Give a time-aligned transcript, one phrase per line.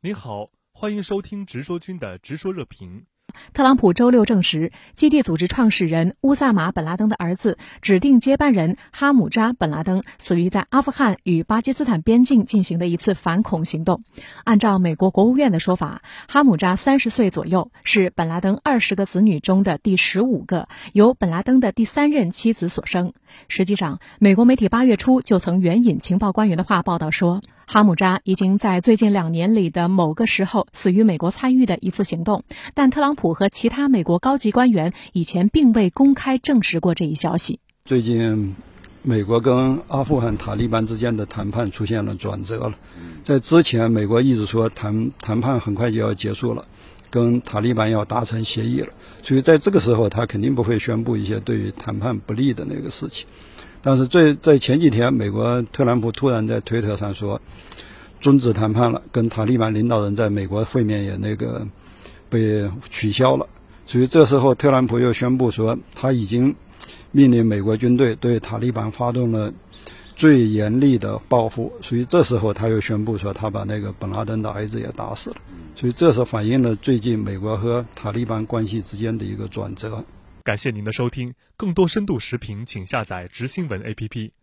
[0.00, 3.06] 您好，欢迎收听直说君的直说热评。
[3.52, 14.04] 特朗普周六证实，基地组织创始人乌萨马·本·拉登的儿子、指定接班人哈姆扎·本·拉登死于在阿富汗与巴基斯坦边境进行的一次反恐行动。
[14.44, 23.12] 按照美国国务院的说法，哈姆扎三十岁左右，是本·拉登二十个子女中的第十五个，由本·拉登的第三任妻子所生。
[23.48, 27.42] 实际上，美国媒体八月初就曾援引情报官员的话报道说。
[27.70, 37.60] 哈姆扎已经在最近两年里的某个时候死于美国参与的一次行动，但特朗普和其他美国高级官员以前并未公开证实过这一消息。
[37.84, 38.56] 最近，
[39.02, 42.74] 美国跟阿富汗塔利班之间的谈判出现了转折了。
[43.22, 46.64] 在之前，美国一直说谈谈判很快就要结束了，
[47.10, 48.88] 跟塔利班要达成协议了，
[49.22, 53.26] 所以在这个时候，他肯定不会宣布一些对于谈判不利的那个事情。
[53.82, 57.40] 但是最在前几天，美国特朗普突然在推特上说，
[58.20, 61.66] 终止谈判了，跟塔利班领导人在美国会面也那个
[62.28, 63.46] 被取消了。
[63.86, 66.54] 所以这时候，特朗普又宣布说，他已经
[67.12, 69.52] 命令美国军队对塔利班发动了
[70.14, 71.72] 最严厉的报复。
[71.80, 75.36] 所以这时候，他又宣布说，他把那个本拉登的儿子也打死了。
[75.76, 80.04] 所以这是反映了最近美国和塔利班关系之间的一个转折。
[80.48, 84.38] 感谢您的收听，更多深度时评，请下载直新闻 APP。